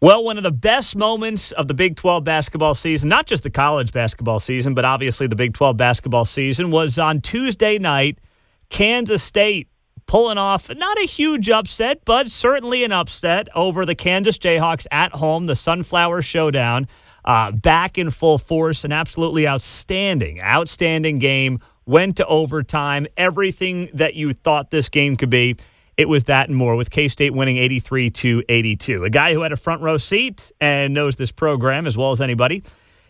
[0.00, 3.50] Well, one of the best moments of the Big 12 basketball season, not just the
[3.50, 8.18] college basketball season, but obviously the Big 12 basketball season, was on Tuesday night.
[8.70, 9.66] Kansas State
[10.06, 15.14] pulling off not a huge upset, but certainly an upset over the Kansas Jayhawks at
[15.14, 16.86] home, the Sunflower Showdown,
[17.24, 18.84] uh, back in full force.
[18.84, 21.58] An absolutely outstanding, outstanding game.
[21.86, 23.08] Went to overtime.
[23.16, 25.56] Everything that you thought this game could be
[25.98, 29.04] it was that and more with K State winning 83 to 82.
[29.04, 32.20] A guy who had a front row seat and knows this program as well as
[32.20, 32.62] anybody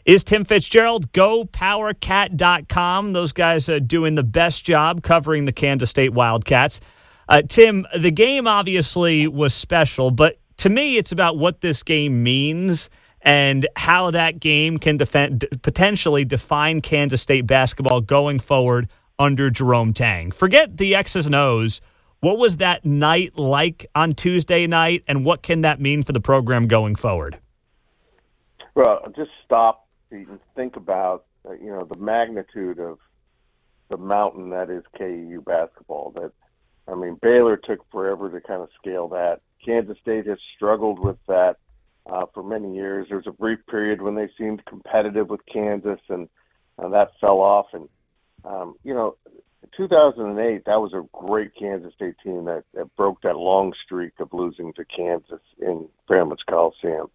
[0.06, 1.12] is Tim Fitzgerald.
[1.12, 3.10] GoPowerCat.com.
[3.10, 6.80] Those guys are doing the best job covering the Kansas State Wildcats.
[7.28, 12.22] Uh, Tim, the game obviously was special, but to me, it's about what this game
[12.22, 12.88] means
[13.20, 19.92] and how that game can defend, potentially define Kansas State basketball going forward under Jerome
[19.92, 20.30] Tang.
[20.30, 21.82] Forget the X's and O's
[22.20, 26.20] what was that night like on Tuesday night, and what can that mean for the
[26.20, 27.38] program going forward?
[28.74, 32.98] Well, just stop and think about uh, you know the magnitude of
[33.88, 36.12] the mountain that is KU basketball.
[36.14, 36.32] That
[36.90, 39.40] I mean, Baylor took forever to kind of scale that.
[39.64, 41.56] Kansas State has struggled with that
[42.06, 43.06] uh, for many years.
[43.08, 46.28] There was a brief period when they seemed competitive with Kansas, and
[46.78, 47.66] uh, that fell off.
[47.72, 47.88] And
[48.44, 49.16] um, you know,
[49.76, 54.32] 2008, that was a great Kansas State team that, that broke that long streak of
[54.32, 57.08] losing to Kansas in Fairman's Coliseum.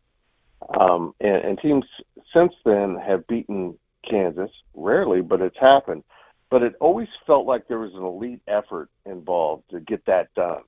[0.80, 1.86] Um, and, and teams
[2.34, 3.78] since then have beaten
[4.10, 6.04] Kansas, rarely, but it's happened.
[6.50, 10.62] But it always felt like there was an elite effort involved to get that done.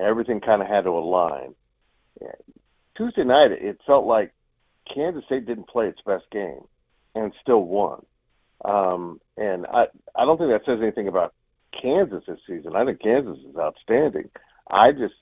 [0.00, 1.54] Everything kind of had to align.
[2.96, 4.32] Tuesday night, it felt like
[4.92, 6.62] Kansas State didn't play its best game
[7.14, 8.04] and still won.
[8.66, 11.34] Um, and I, I don't think that says anything about
[11.80, 12.74] Kansas this season.
[12.74, 14.28] I think Kansas is outstanding.
[14.68, 15.14] I just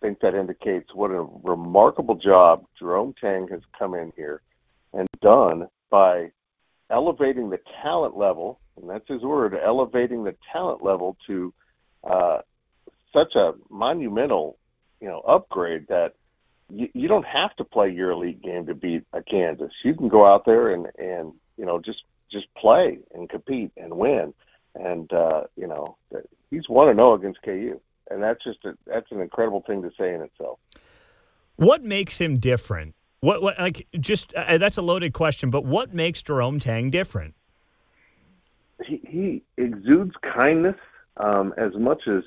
[0.00, 4.40] think that indicates what a remarkable job Jerome Tang has come in here
[4.92, 6.30] and done by
[6.88, 11.52] elevating the talent level, and that's his word, elevating the talent level to
[12.04, 12.38] uh,
[13.12, 14.58] such a monumental,
[15.00, 16.14] you know, upgrade that
[16.70, 19.72] you, you don't have to play your elite game to beat a Kansas.
[19.82, 23.96] You can go out there and and you know just just play and compete and
[23.96, 24.34] win.
[24.74, 25.96] And uh, you know,
[26.50, 29.90] he's one to zero against KU, and that's just a, that's an incredible thing to
[29.98, 30.58] say in itself.
[31.56, 32.94] What makes him different?
[33.20, 37.34] What, what like just uh, that's a loaded question, but what makes Jerome Tang different?
[38.84, 40.76] He, he exudes kindness
[41.16, 42.22] um, as much as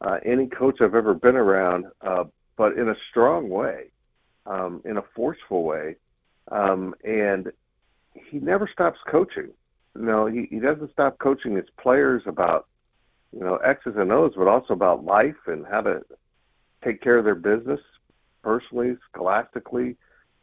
[0.00, 2.24] uh, any coach I've ever been around, uh,
[2.56, 3.86] but in a strong way,
[4.46, 5.96] um, in a forceful way,
[6.50, 7.52] um, and
[8.14, 9.50] he never stops coaching.
[9.96, 12.66] You know, he, he doesn't stop coaching his players about,
[13.32, 16.02] you know, X's and O's, but also about life and how to
[16.84, 17.80] take care of their business
[18.42, 19.96] personally, scholastically.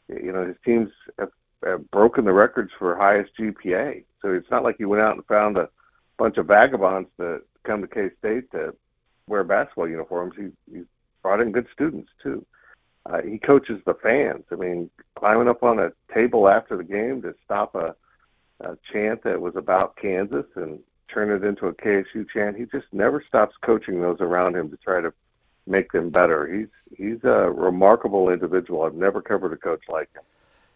[0.07, 1.31] You know, his teams have,
[1.63, 4.03] have broken the records for highest GPA.
[4.21, 5.69] So it's not like he went out and found a
[6.17, 8.75] bunch of vagabonds to come to K State to
[9.27, 10.35] wear basketball uniforms.
[10.35, 10.83] He, he
[11.21, 12.45] brought in good students too
[13.23, 14.43] he coaches the fans.
[14.51, 17.95] I mean, climbing up on a table after the game to stop a,
[18.61, 20.79] a chant that was about Kansas and
[21.11, 22.57] turn it into a KSU chant.
[22.57, 25.13] He just never stops coaching those around him to try to
[25.65, 26.47] make them better.
[26.47, 28.83] He's he's a remarkable individual.
[28.83, 30.23] I've never covered a coach like him.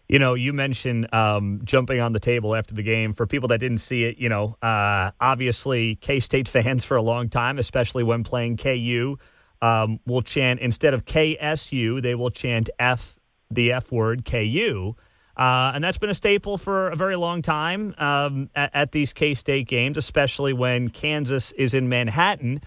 [0.09, 3.13] You know, you mentioned um, jumping on the table after the game.
[3.13, 7.01] For people that didn't see it, you know, uh, obviously K State fans for a
[7.01, 9.17] long time, especially when playing KU
[9.63, 13.17] um, will chant instead of KSU, they will chant F,
[13.49, 14.93] the F word, KU.
[15.37, 19.13] Uh, and that's been a staple for a very long time um, at, at, these
[19.13, 22.59] K State games, especially when Kansas is in Manhattan.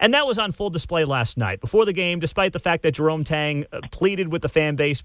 [0.00, 1.60] And that was on full display last night.
[1.60, 5.04] Before the game, despite the fact that Jerome Tang uh, pleaded with the fan base,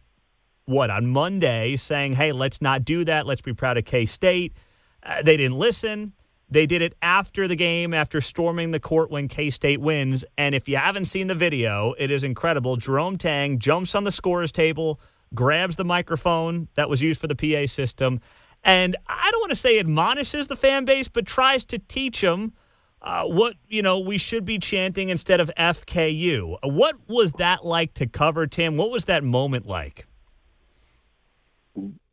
[0.66, 3.28] what, on Monday, saying, hey, let's not do that.
[3.28, 4.58] Let's be proud of K State.
[5.04, 6.12] Uh, they didn't listen.
[6.50, 10.24] They did it after the game, after storming the court when K State wins.
[10.38, 12.76] And if you haven't seen the video, it is incredible.
[12.78, 15.00] Jerome Tang jumps on the scorer's table,
[15.34, 18.22] grabs the microphone that was used for the PA system,
[18.66, 22.54] and I don't want to say admonishes the fan base, but tries to teach them
[23.02, 26.58] uh, what you know we should be chanting instead of FKU.
[26.64, 28.76] What was that like to cover, Tim?
[28.76, 30.08] What was that moment like?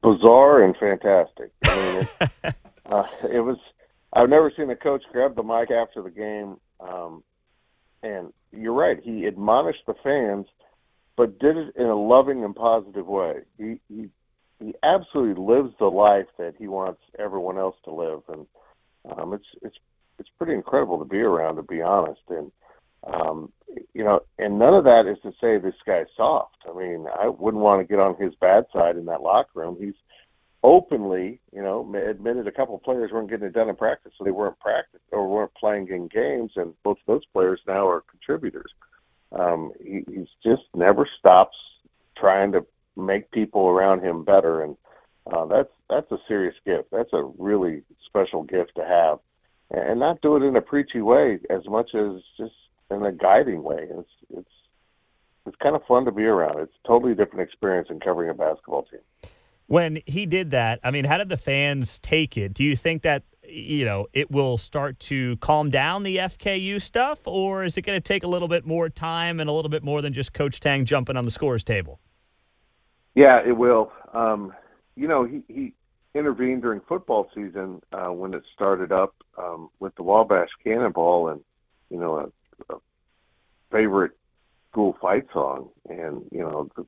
[0.02, 1.52] Bizarre and fantastic.
[1.64, 2.08] I mean,
[2.44, 2.54] it,
[2.86, 3.56] uh, it was
[4.12, 6.56] I've never seen a coach grab the mic after the game.
[6.80, 7.22] Um,
[8.02, 10.46] and you're right, he admonished the fans,
[11.16, 13.40] but did it in a loving and positive way.
[13.58, 14.08] He he
[14.58, 18.46] he absolutely lives the life that he wants everyone else to live, and
[19.10, 19.76] um, it's it's
[20.18, 22.20] it's pretty incredible to be around, to be honest.
[22.28, 22.52] And
[23.04, 23.52] Um,
[23.94, 26.58] you know, and none of that is to say this guy's soft.
[26.68, 29.76] I mean, I wouldn't want to get on his bad side in that locker room.
[29.80, 29.94] He's
[30.62, 34.24] openly, you know, admitted a couple of players weren't getting it done in practice, so
[34.24, 38.02] they weren't practice or weren't playing in games, and both of those players now are
[38.02, 38.70] contributors.
[39.32, 41.56] Um, he, he's just never stops
[42.16, 42.66] trying to
[42.96, 44.76] make people around him better, and
[45.32, 46.90] uh, that's that's a serious gift.
[46.92, 49.18] That's a really special gift to have,
[49.70, 52.54] and not do it in a preachy way as much as just
[52.90, 53.88] in a guiding way.
[53.90, 54.50] It's it's
[55.46, 56.60] it's kind of fun to be around.
[56.60, 59.00] It's a totally different experience than covering a basketball team.
[59.72, 62.52] When he did that, I mean, how did the fans take it?
[62.52, 67.26] Do you think that you know it will start to calm down the FKU stuff,
[67.26, 69.82] or is it going to take a little bit more time and a little bit
[69.82, 72.00] more than just Coach Tang jumping on the scores table?
[73.14, 73.90] Yeah, it will.
[74.12, 74.52] Um,
[74.94, 75.72] you know, he, he
[76.14, 81.40] intervened during football season uh, when it started up um, with the Wabash Cannonball and,
[81.88, 82.30] you know,
[82.68, 82.78] a, a
[83.70, 84.12] favorite
[84.70, 85.70] school fight song.
[85.88, 86.86] And, you know, the,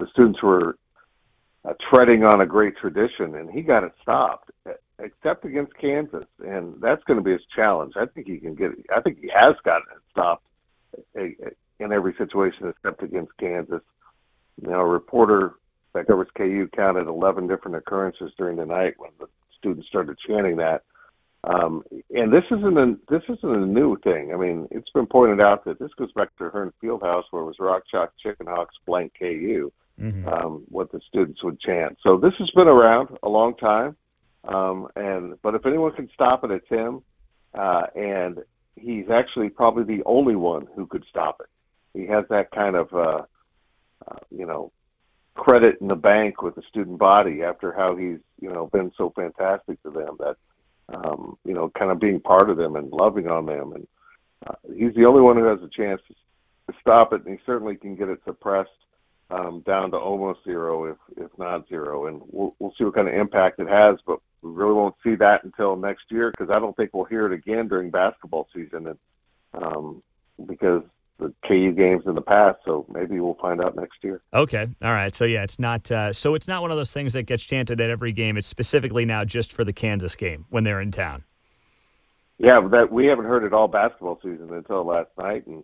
[0.00, 0.76] the students were
[1.64, 4.50] uh, treading on a great tradition, and he got it stopped,
[4.98, 6.24] except against Kansas.
[6.46, 7.94] And that's going to be his challenge.
[7.96, 8.72] I think he can get.
[8.94, 10.46] I think he has gotten it stopped
[11.14, 13.82] in every situation except against Kansas.
[14.60, 15.54] Know, a reporter
[15.94, 19.26] that covers KU counted 11 different occurrences during the night when the
[19.58, 20.82] students started chanting that.
[21.44, 21.82] Um,
[22.14, 24.34] and this isn't a this isn't a new thing.
[24.34, 27.46] I mean, it's been pointed out that this goes back to Ahearn Fieldhouse, where it
[27.46, 30.28] was Rock Chalk Chicken Hawks blank KU, mm-hmm.
[30.28, 31.98] um, what the students would chant.
[32.02, 33.96] So this has been around a long time.
[34.44, 37.02] Um, and but if anyone can stop it, it's him.
[37.52, 38.42] Uh, and
[38.76, 41.98] he's actually probably the only one who could stop it.
[41.98, 43.22] He has that kind of uh,
[44.06, 44.72] uh, you know
[45.34, 49.10] credit in the bank with the student body after how he's you know been so
[49.10, 50.36] fantastic to them that
[50.94, 53.86] um, you know kind of being part of them and loving on them and
[54.46, 56.14] uh, he's the only one who has a chance to,
[56.70, 58.70] to stop it and he certainly can get it suppressed
[59.30, 63.08] um, down to almost zero if if not zero and we'll we'll see what kind
[63.08, 66.58] of impact it has but we really won't see that until next year because I
[66.58, 68.98] don't think we'll hear it again during basketball season and
[69.52, 70.02] um,
[70.46, 70.82] because
[71.20, 74.20] the KU games in the past, so maybe we'll find out next year.
[74.32, 75.14] Okay, all right.
[75.14, 75.90] So yeah, it's not.
[75.90, 78.36] Uh, so it's not one of those things that gets chanted at every game.
[78.36, 81.24] It's specifically now just for the Kansas game when they're in town.
[82.38, 85.62] Yeah, that we haven't heard it all basketball season until last night, and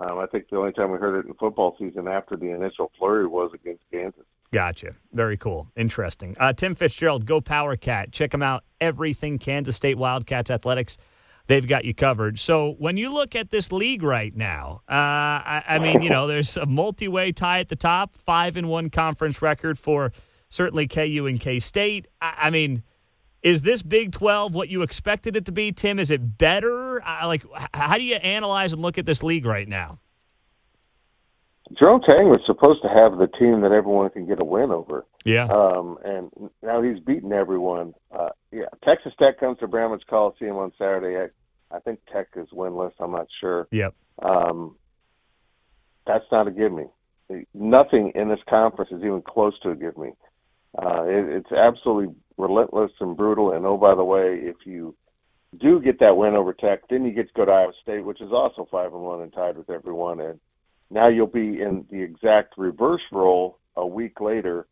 [0.00, 2.90] um, I think the only time we heard it in football season after the initial
[2.98, 4.24] flurry was against Kansas.
[4.52, 4.94] Gotcha.
[5.12, 5.68] Very cool.
[5.76, 6.36] Interesting.
[6.38, 8.12] Uh, Tim Fitzgerald, Go Power Cat.
[8.12, 8.64] Check him out.
[8.80, 10.96] Everything Kansas State Wildcats athletics
[11.46, 12.38] they've got you covered.
[12.38, 16.26] So when you look at this league right now, uh, I, I, mean, you know,
[16.26, 20.12] there's a multi-way tie at the top, five in one conference record for
[20.48, 22.06] certainly KU and K State.
[22.20, 22.82] I, I, mean,
[23.44, 25.98] is this Big 12 what you expected it to be, Tim?
[25.98, 27.00] Is it better?
[27.04, 27.44] Like,
[27.74, 30.00] how do you analyze and look at this league right now?
[31.78, 35.06] Jerome Tang was supposed to have the team that everyone can get a win over.
[35.24, 35.44] Yeah.
[35.44, 36.30] Um, and
[36.62, 37.94] now he's beaten everyone.
[38.10, 38.66] Uh, yeah.
[38.82, 41.18] Texas Tech comes to Bramlage Coliseum on Saturday.
[41.18, 42.92] I, I think Tech is winless.
[42.98, 43.68] I'm not sure.
[43.70, 43.94] Yep.
[44.22, 44.76] Um,
[46.06, 46.84] that's not a give me.
[47.52, 50.12] Nothing in this conference is even close to a give me.
[50.78, 53.52] Uh, it, it's absolutely relentless and brutal.
[53.52, 54.94] And oh, by the way, if you
[55.58, 58.20] do get that win over Tech, then you get to go to Iowa State, which
[58.20, 60.20] is also five and one and tied with everyone.
[60.20, 60.40] And
[60.90, 64.66] now you'll be in the exact reverse role a week later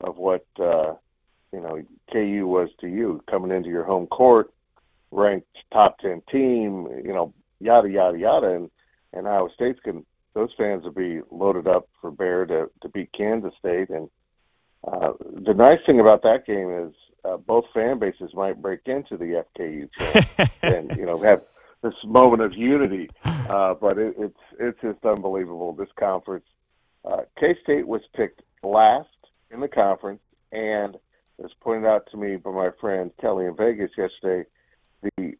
[0.00, 0.94] of what uh,
[1.52, 1.82] you know
[2.12, 4.52] KU was to you, coming into your home court,
[5.10, 8.70] ranked top ten team, you know, yada yada yada, and
[9.12, 13.12] and Iowa State's can those fans will be loaded up for bear to to beat
[13.12, 14.08] Kansas State, and
[14.86, 16.94] uh, the nice thing about that game is
[17.28, 21.42] uh, both fan bases might break into the FKU chant and you know have
[21.82, 23.10] this moment of unity.
[23.24, 25.72] Uh, but it, it's it's just unbelievable.
[25.72, 26.46] This conference,
[27.04, 29.08] uh, K State was picked last
[29.50, 30.20] in the conference,
[30.52, 30.96] and
[31.44, 34.48] as pointed out to me by my friend Kelly in Vegas yesterday,
[35.16, 35.36] the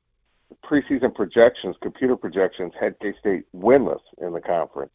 [0.65, 4.95] preseason projections, computer projections, had K State winless in the conference.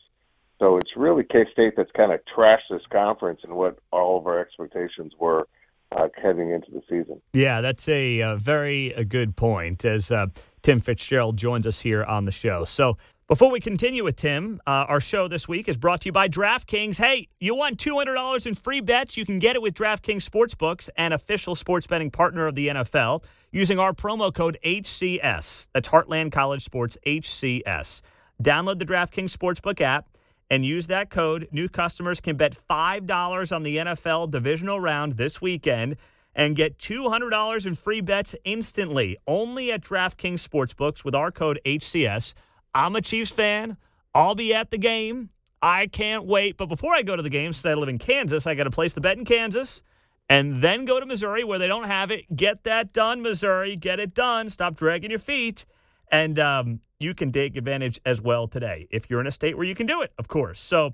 [0.59, 4.27] So it's really K State that's kind of trashed this conference and what all of
[4.27, 5.47] our expectations were
[5.95, 7.21] uh, heading into the season.
[7.33, 9.85] Yeah, that's a, a very a good point.
[9.85, 10.27] As uh,
[10.61, 12.63] Tim Fitzgerald joins us here on the show.
[12.63, 12.97] So
[13.27, 16.27] before we continue with Tim, uh, our show this week is brought to you by
[16.27, 16.99] DraftKings.
[16.99, 19.15] Hey, you want $200 in free bets?
[19.17, 23.25] You can get it with DraftKings Sportsbooks, an official sports betting partner of the NFL,
[23.51, 25.69] using our promo code HCS.
[25.73, 28.01] That's Heartland College Sports HCS.
[28.43, 30.07] Download the DraftKings Sportsbook app
[30.49, 31.47] and use that code.
[31.51, 35.97] New customers can bet $5 on the NFL divisional round this weekend
[36.35, 42.33] and get $200 in free bets instantly only at DraftKings Sportsbooks with our code HCS.
[42.73, 43.77] I'm a Chiefs fan.
[44.15, 45.29] I'll be at the game.
[45.61, 46.57] I can't wait.
[46.57, 48.71] But before I go to the game, since I live in Kansas, I got to
[48.71, 49.83] place the bet in Kansas
[50.29, 52.35] and then go to Missouri where they don't have it.
[52.35, 53.75] Get that done, Missouri.
[53.75, 54.49] Get it done.
[54.49, 55.65] Stop dragging your feet.
[56.11, 59.65] And um, you can take advantage as well today if you're in a state where
[59.65, 60.59] you can do it, of course.
[60.59, 60.93] So,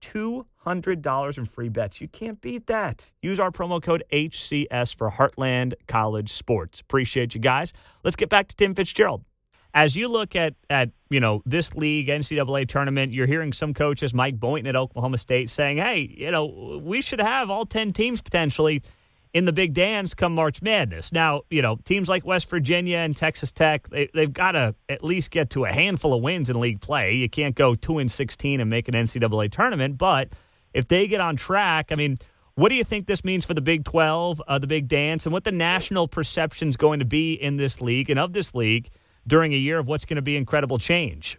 [0.00, 2.00] $200 in free bets.
[2.00, 3.12] You can't beat that.
[3.22, 6.80] Use our promo code HCS for Heartland College Sports.
[6.80, 7.72] Appreciate you guys.
[8.02, 9.24] Let's get back to Tim Fitzgerald.
[9.72, 14.12] As you look at at you know this league NCAA tournament, you're hearing some coaches,
[14.12, 18.20] Mike Boynton at Oklahoma State, saying, "Hey, you know, we should have all ten teams
[18.20, 18.82] potentially
[19.32, 23.16] in the big dance come March Madness." Now, you know, teams like West Virginia and
[23.16, 26.58] Texas Tech, they, they've got to at least get to a handful of wins in
[26.58, 27.14] league play.
[27.14, 30.28] You can't go two and sixteen and make an NCAA tournament, but
[30.74, 32.18] if they get on track, I mean.
[32.56, 35.32] What do you think this means for the Big 12, uh, the Big Dance, and
[35.32, 38.90] what the national perception is going to be in this league and of this league
[39.26, 41.38] during a year of what's going to be incredible change?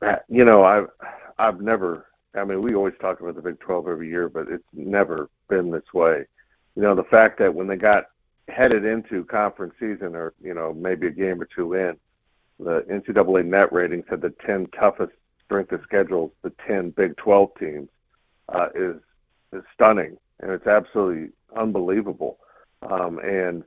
[0.00, 0.88] Uh, you know, I've
[1.38, 2.06] I've never.
[2.34, 5.70] I mean, we always talk about the Big 12 every year, but it's never been
[5.70, 6.24] this way.
[6.74, 8.06] You know, the fact that when they got
[8.48, 11.96] headed into conference season, or you know, maybe a game or two in,
[12.58, 15.12] the NCAA net ratings had the 10 toughest
[15.44, 17.88] strength of schedules, the 10 Big 12 teams,
[18.48, 18.96] uh, is
[19.52, 22.38] is stunning, and it's absolutely unbelievable.
[22.82, 23.64] Um, and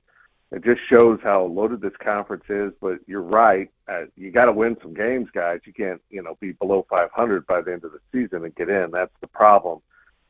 [0.52, 2.72] it just shows how loaded this conference is.
[2.82, 3.70] But you're right.
[3.88, 5.62] Uh, you got to win some games, guys.
[5.66, 8.70] You can't, you know, be below 500 by the end of the season and get
[8.70, 8.92] in.
[8.92, 9.80] That's the problem.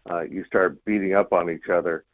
[0.09, 2.05] Uh, you start beating up on each other,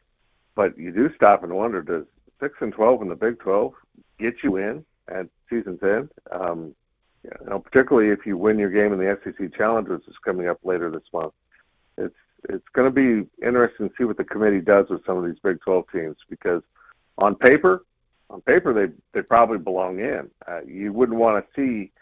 [0.54, 2.04] but you do stop and wonder: Does
[2.40, 3.72] six and 12 in the Big 12
[4.18, 6.10] get you in at season's end?
[6.30, 6.74] Um,
[7.24, 10.48] you know, particularly if you win your game in the SEC Challenge, which is coming
[10.48, 11.32] up later this month.
[11.96, 12.14] It's
[12.48, 15.38] it's going to be interesting to see what the committee does with some of these
[15.42, 16.62] Big 12 teams because
[17.18, 17.84] on paper
[18.30, 20.28] on paper they they probably belong in.
[20.48, 21.92] Uh, you wouldn't want to see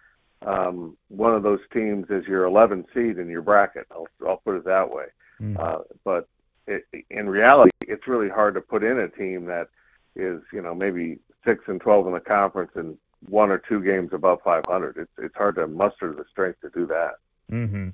[0.46, 3.86] um, one of those teams as your 11 seed in your bracket.
[3.90, 5.06] I'll, I'll put it that way.
[5.40, 5.58] Mm.
[5.58, 6.28] Uh, but
[6.66, 9.68] it, in reality, it's really hard to put in a team that
[10.16, 12.96] is you know maybe six and 12 in the conference and
[13.28, 14.96] one or two games above 500.
[14.96, 17.14] It's it's hard to muster the strength to do that.
[17.50, 17.90] Mm-hmm.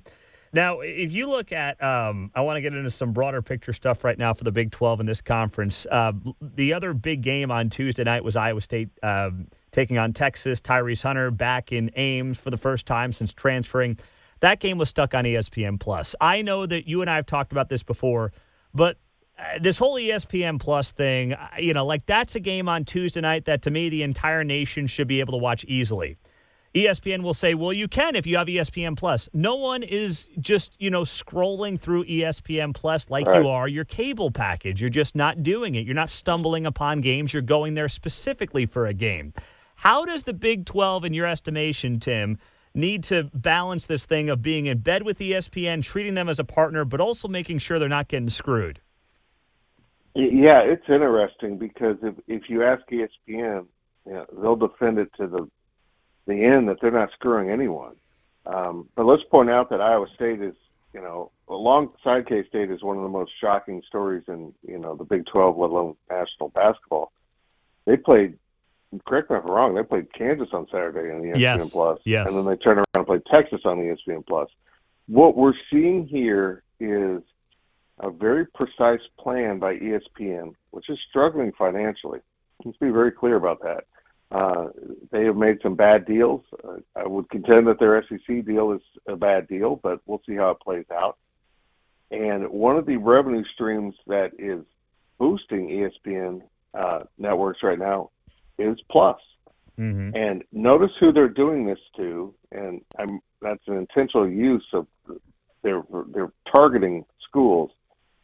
[0.53, 4.03] Now, if you look at, um, I want to get into some broader picture stuff
[4.03, 5.85] right now for the Big 12 in this conference.
[5.91, 10.61] Uh, the other big game on Tuesday night was Iowa State um, taking on Texas.
[10.61, 13.97] Tyrese Hunter back in Ames for the first time since transferring.
[14.39, 16.15] That game was stuck on ESPN Plus.
[16.21, 18.31] I know that you and I have talked about this before,
[18.77, 18.97] but
[19.37, 23.21] uh, this whole ESPN Plus thing, uh, you know, like that's a game on Tuesday
[23.21, 26.15] night that to me the entire nation should be able to watch easily.
[26.73, 29.29] ESPN will say, well, you can if you have ESPN Plus.
[29.33, 33.41] No one is just, you know, scrolling through ESPN Plus like right.
[33.41, 34.79] you are your cable package.
[34.79, 35.85] You're just not doing it.
[35.85, 37.33] You're not stumbling upon games.
[37.33, 39.33] You're going there specifically for a game.
[39.75, 42.37] How does the Big 12, in your estimation, Tim,
[42.77, 46.43] need to balance this thing of being in bed with ESPN, treating them as a
[46.43, 48.79] partner, but also making sure they're not getting screwed?
[50.13, 53.65] Yeah, it's interesting because if, if you ask ESPN,
[54.05, 55.49] you know, they'll defend it to the
[56.27, 57.95] the end that they're not screwing anyone.
[58.45, 60.55] Um, but let's point out that Iowa State is,
[60.93, 64.95] you know, alongside K State is one of the most shocking stories in, you know,
[64.95, 67.11] the Big 12, let alone national basketball.
[67.85, 68.37] They played,
[69.05, 71.69] correct me if I'm wrong, they played Kansas on Saturday on the ESPN yes.
[71.71, 72.27] Plus, yes.
[72.27, 74.49] and then they turned around and played Texas on the ESPN Plus.
[75.07, 77.21] What we're seeing here is
[77.99, 82.19] a very precise plan by ESPN, which is struggling financially.
[82.63, 83.85] Let's be very clear about that.
[84.29, 84.67] Uh,
[85.11, 86.43] they have made some bad deals.
[86.63, 90.35] Uh, I would contend that their SEC deal is a bad deal, but we'll see
[90.35, 91.17] how it plays out.
[92.11, 94.63] And one of the revenue streams that is
[95.17, 96.41] boosting ESPN
[96.73, 98.11] uh, networks right now
[98.57, 99.19] is Plus.
[99.79, 100.15] Mm-hmm.
[100.15, 104.87] And notice who they're doing this to, and I'm, that's an intentional use of
[105.61, 105.83] they're
[106.13, 107.71] they're targeting schools.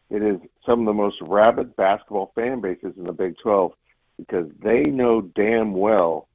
[0.09, 3.73] It is some of the most rabid basketball fan bases in the Big 12
[4.17, 6.27] because they know damn well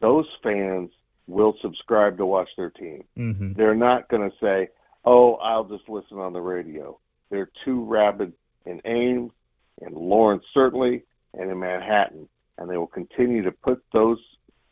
[0.00, 0.90] those fans
[1.26, 3.04] will subscribe to watch their team.
[3.18, 3.54] Mm-hmm.
[3.54, 4.68] They're not going to say,
[5.04, 6.98] "Oh, I'll just listen on the radio."
[7.30, 8.32] They're too rabid
[8.66, 9.32] in Ames,
[9.80, 14.18] and Lawrence certainly, and in Manhattan, and they will continue to put those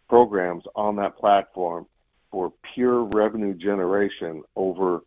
[0.08, 1.86] programs on that platform
[2.30, 5.02] for pure revenue generation over,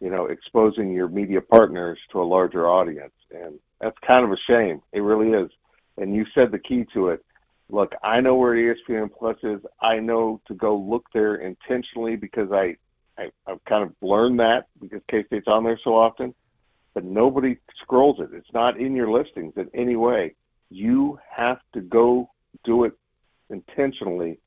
[0.00, 3.14] you know, exposing your media partners to a larger audience.
[3.30, 4.82] And that's kind of a shame.
[4.92, 5.50] It really is
[5.98, 7.24] and you said the key to it.
[7.68, 9.60] Look, I know where ESPN Plus is.
[9.80, 12.76] I know to go look there intentionally because I,
[13.18, 16.34] I I've kind of learned that because K State's on there so often.
[16.94, 18.30] But nobody scrolls it.
[18.32, 20.34] It's not in your listings in any way.
[20.70, 22.30] You have to go
[22.64, 22.94] do it
[23.50, 24.38] intentionally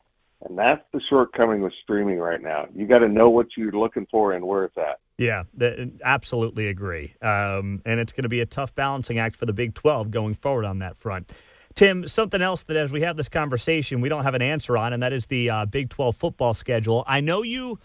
[0.48, 2.68] And that's the shortcoming with streaming right now.
[2.74, 5.00] You got to know what you're looking for and where it's at.
[5.18, 7.14] Yeah, th- absolutely agree.
[7.22, 10.34] Um, and it's going to be a tough balancing act for the Big 12 going
[10.34, 11.34] forward on that front.
[11.76, 14.94] Tim, something else that as we have this conversation, we don't have an answer on,
[14.94, 17.04] and that is the uh, Big 12 football schedule.
[17.06, 17.78] I know you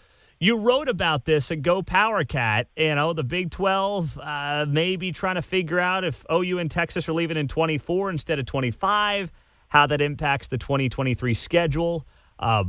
[0.45, 2.67] you wrote about this at Go Power Cat.
[2.77, 7.09] You know, the Big 12 uh, maybe trying to figure out if OU and Texas
[7.09, 9.31] are leaving in 24 instead of 25,
[9.69, 12.05] how that impacts the 2023 schedule.
[12.37, 12.63] Uh,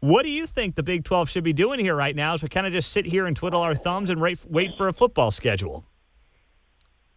[0.00, 2.48] what do you think the Big 12 should be doing here right now as we
[2.48, 5.30] kind of just sit here and twiddle our thumbs and wait, wait for a football
[5.30, 5.84] schedule?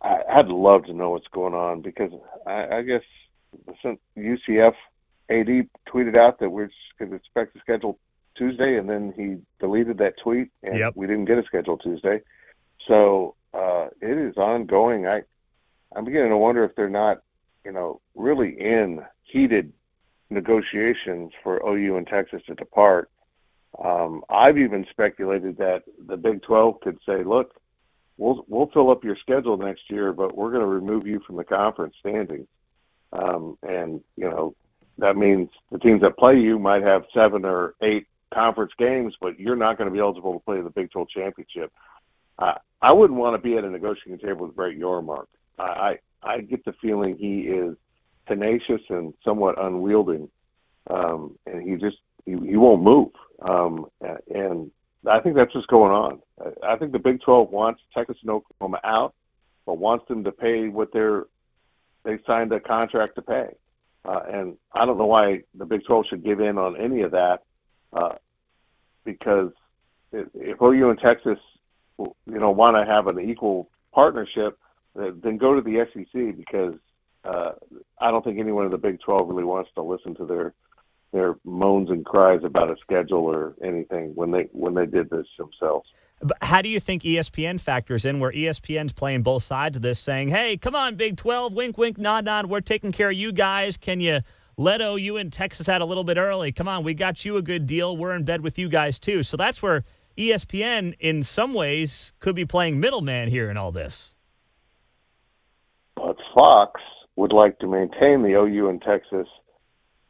[0.02, 2.12] I'd love to know what's going on because
[2.46, 3.04] I, I guess
[3.82, 4.74] since UCF
[5.30, 6.70] AD tweeted out that we're
[7.00, 8.00] going to expect to schedule
[8.36, 10.94] Tuesday, and then he deleted that tweet, and yep.
[10.96, 12.22] we didn't get a schedule Tuesday.
[12.88, 15.08] So uh, it is ongoing.
[15.08, 15.24] I
[15.96, 17.22] I'm beginning to wonder if they're not,
[17.64, 19.72] you know, really in heated
[20.30, 23.10] negotiations for OU and Texas to depart.
[23.84, 27.60] Um, I've even speculated that the Big 12 could say, "Look,
[28.18, 31.38] we'll we'll fill up your schedule next year, but we're going to remove you from
[31.38, 32.48] the conference standings."
[33.12, 34.56] Um, and you know
[34.98, 39.40] that means the teams that play you might have seven or eight conference games, but
[39.40, 41.72] you're not going to be eligible to play the Big 12 championship.
[42.40, 45.28] Uh, I wouldn't want to be at a negotiating table with Brett Yormark.
[45.60, 47.76] I I get the feeling he is
[48.28, 50.30] tenacious and somewhat unwielding,
[50.90, 53.10] um, and he just he, he won't move.
[53.42, 53.88] Um,
[54.34, 54.72] and
[55.08, 56.22] I think that's what's going on.
[56.64, 59.14] I think the Big 12 wants Texas and Oklahoma out,
[59.66, 61.26] but wants them to pay what they're
[62.04, 63.56] they signed a contract to pay.
[64.06, 67.12] Uh, and I don't know why the Big 12 should give in on any of
[67.12, 67.44] that,
[67.94, 68.16] uh,
[69.04, 69.52] because
[70.12, 71.40] if, OU and Texas,
[72.00, 74.58] you know, want to have an equal partnership,
[74.96, 76.76] then go to the SEC because
[77.24, 77.54] uh,
[78.00, 80.54] I don't think anyone in the Big 12 really wants to listen to their
[81.12, 85.28] their moans and cries about a schedule or anything when they when they did this
[85.38, 85.88] themselves.
[86.22, 90.00] But how do you think ESPN factors in where ESPN's playing both sides of this,
[90.00, 93.32] saying, "Hey, come on, Big 12, wink, wink, nod, nod, we're taking care of you
[93.32, 93.78] guys.
[93.78, 94.20] Can you
[94.58, 96.52] let OU and Texas had a little bit early?
[96.52, 97.96] Come on, we got you a good deal.
[97.96, 99.84] We're in bed with you guys too." So that's where
[100.18, 104.14] ESPN, in some ways, could be playing middleman here in all this.
[105.96, 106.82] But Fox
[107.16, 109.28] would like to maintain the OU and Texas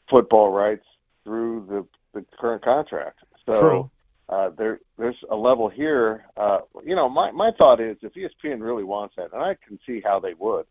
[0.10, 0.86] football rights
[1.24, 3.20] through the, the current contract.
[3.46, 3.92] So True.
[4.30, 6.26] Uh, there, there's a level here.
[6.38, 9.80] Uh, you know, my, my thought is if ESPN really wants that, and I can
[9.86, 10.66] see how they would,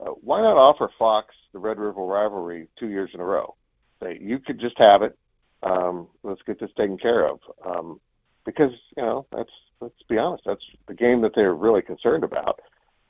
[0.00, 3.54] uh, why not offer Fox the Red River rivalry two years in a row?
[4.02, 5.16] Say you could just have it.
[5.62, 7.40] Um, let's get this taken care of.
[7.64, 8.00] Um,
[8.44, 12.60] because you know, that's let's be honest, that's the game that they're really concerned about.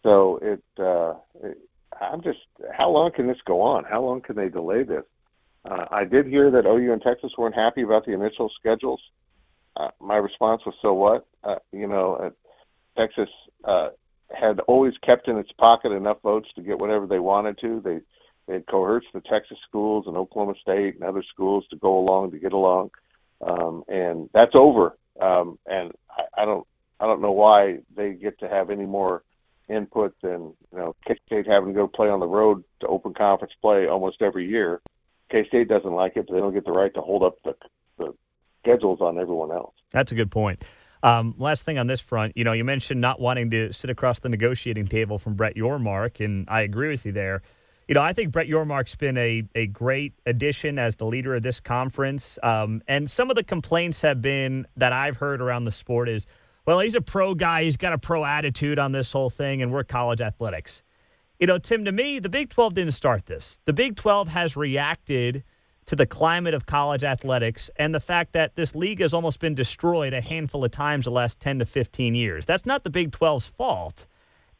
[0.02, 1.58] So it, uh, it
[2.00, 2.40] I'm just,
[2.72, 3.84] how long can this go on?
[3.84, 5.04] How long can they delay this?
[5.64, 9.00] Uh, I did hear that OU and Texas weren't happy about the initial schedules.
[9.76, 12.30] Uh, my response was, "So what?" Uh, you know, uh,
[12.96, 13.28] Texas
[13.64, 13.90] uh,
[14.34, 17.80] had always kept in its pocket enough votes to get whatever they wanted to.
[17.80, 18.00] They
[18.48, 22.38] had coerced the Texas schools and Oklahoma State and other schools to go along to
[22.38, 22.90] get along,
[23.40, 24.96] um, and that's over.
[25.20, 26.66] Um, and I, I don't
[27.00, 29.22] I don't know why they get to have any more
[29.68, 33.14] input than you know K State having to go play on the road to open
[33.14, 34.80] conference play almost every year.
[35.30, 37.54] K State doesn't like it, but they don't get the right to hold up the,
[37.98, 38.14] the
[38.62, 39.74] schedules on everyone else.
[39.90, 40.62] That's a good point.
[41.02, 44.20] Um, last thing on this front, you know, you mentioned not wanting to sit across
[44.20, 47.42] the negotiating table from Brett Yormark, and I agree with you there.
[47.92, 51.42] You know, I think Brett Yormark's been a, a great addition as the leader of
[51.42, 52.38] this conference.
[52.42, 56.26] Um, and some of the complaints have been that I've heard around the sport is,
[56.64, 57.64] well, he's a pro guy.
[57.64, 60.82] He's got a pro attitude on this whole thing, and we're college athletics.
[61.38, 63.60] You know, Tim, to me, the Big 12 didn't start this.
[63.66, 65.44] The Big 12 has reacted
[65.84, 69.54] to the climate of college athletics and the fact that this league has almost been
[69.54, 72.46] destroyed a handful of times the last 10 to 15 years.
[72.46, 74.06] That's not the Big 12's fault.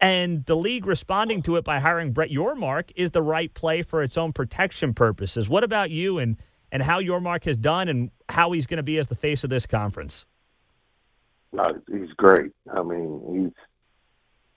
[0.03, 4.03] And the league responding to it by hiring Brett Yormark is the right play for
[4.03, 5.49] its own protection purposes.
[5.49, 6.37] What about you and,
[6.73, 9.51] and how Yormark has done and how he's going to be as the face of
[9.51, 10.27] this conference?
[11.91, 12.51] He's great.
[12.75, 13.53] I mean,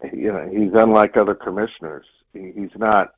[0.02, 2.06] he's you know he's unlike other commissioners.
[2.34, 3.14] He, he's not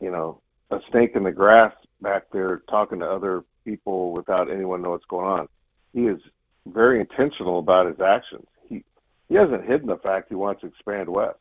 [0.00, 0.40] you know
[0.70, 5.04] a snake in the grass back there talking to other people without anyone know what's
[5.06, 5.48] going on.
[5.94, 6.20] He is
[6.66, 8.46] very intentional about his actions.
[8.68, 8.84] He
[9.28, 11.38] he hasn't hidden the fact he wants to expand west.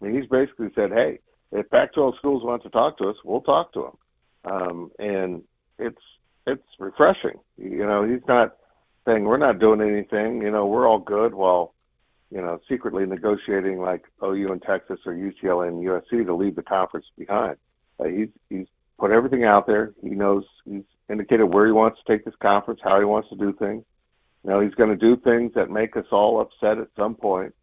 [0.00, 1.20] I mean, he's basically said, "Hey,
[1.52, 3.90] if Pac-12 schools want to talk to us, we'll talk to
[4.44, 5.42] them," um, and
[5.78, 6.02] it's
[6.46, 7.38] it's refreshing.
[7.56, 8.56] You know, he's not
[9.06, 10.42] saying we're not doing anything.
[10.42, 11.74] You know, we're all good while
[12.30, 16.62] you know secretly negotiating like OU and Texas or UCLA and USC to leave the
[16.62, 17.56] conference behind.
[17.98, 18.66] Uh, he's he's
[18.98, 19.92] put everything out there.
[20.02, 23.36] He knows he's indicated where he wants to take this conference, how he wants to
[23.36, 23.84] do things.
[24.44, 27.54] You know, he's going to do things that make us all upset at some point.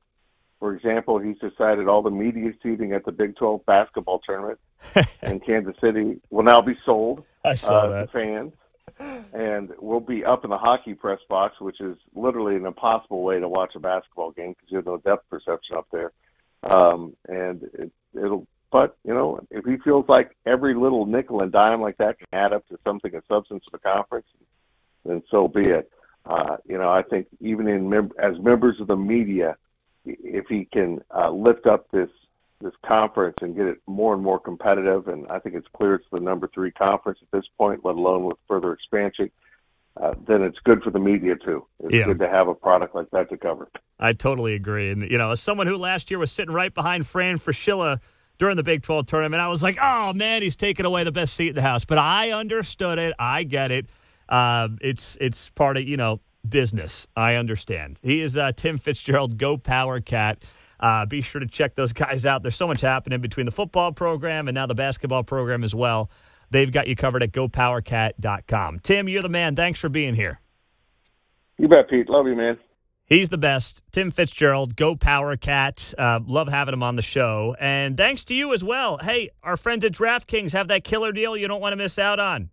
[0.63, 4.57] For example, he's decided all the media seating at the Big 12 basketball tournament
[5.21, 8.11] in Kansas City will now be sold I saw uh, that.
[8.13, 8.53] to fans.
[9.33, 13.41] And we'll be up in the hockey press box, which is literally an impossible way
[13.41, 16.13] to watch a basketball game because you have no depth perception up there.
[16.63, 21.51] Um, and it, it'll, but you know, if he feels like every little nickel and
[21.51, 24.27] dime like that can add up to something of substance for the conference,
[25.03, 25.91] then so be it.
[26.25, 29.57] Uh, you know, I think even in mem- as members of the media,
[30.05, 32.09] if he can uh, lift up this
[32.61, 36.05] this conference and get it more and more competitive, and I think it's clear it's
[36.13, 39.29] the number three conference at this point, let alone with further expansion.
[40.01, 41.65] Uh, then it's good for the media too.
[41.83, 42.05] It's Yeah.
[42.05, 43.69] good to have a product like that to cover.
[43.99, 44.89] I totally agree.
[44.91, 47.99] And, you know, as someone who last year was sitting right behind Fran Fraschilla
[48.37, 51.33] during the Big 12 tournament, I was like, oh, man, he's taking away the best
[51.35, 51.83] seat in the house.
[51.85, 53.13] But I understood it.
[53.19, 53.87] I get it.
[54.29, 57.07] Um, it's, it's part of, you know, business.
[57.15, 57.99] I understand.
[58.03, 60.43] He is uh, Tim Fitzgerald, Go Power Cat.
[60.79, 62.41] Uh, be sure to check those guys out.
[62.41, 66.11] There's so much happening between the football program and now the basketball program as well.
[66.49, 68.79] They've got you covered at gopowercat.com.
[68.79, 69.55] Tim, you're the man.
[69.55, 70.39] Thanks for being here.
[71.57, 72.09] You bet, Pete.
[72.09, 72.57] Love you, man.
[73.05, 73.83] He's the best.
[73.91, 75.93] Tim Fitzgerald, Go Power Cat.
[75.97, 77.55] Uh, love having him on the show.
[77.59, 78.97] And thanks to you as well.
[78.97, 82.19] Hey, our friends at DraftKings have that killer deal you don't want to miss out
[82.19, 82.49] on.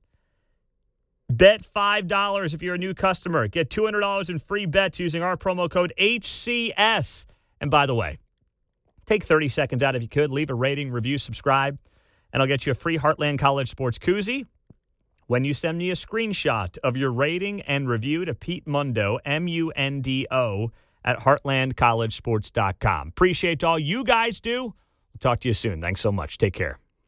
[1.31, 3.47] Bet $5 if you're a new customer.
[3.47, 7.27] Get $200 in free bets using our promo code HCS.
[7.61, 8.19] And by the way,
[9.07, 10.31] take 30 seconds out if you could.
[10.31, 11.79] Leave a rating, review, subscribe,
[12.33, 14.47] and I'll get you a free Heartland College Sports koozie
[15.29, 19.47] when you send me a screenshot of your rating and review to Pete Mundo, M
[19.47, 20.73] U N D O,
[21.05, 23.09] at heartlandcollegesports.com.
[23.09, 24.75] Appreciate all you guys do.
[25.21, 25.81] Talk to you soon.
[25.81, 26.39] Thanks so much.
[26.39, 26.81] Take care.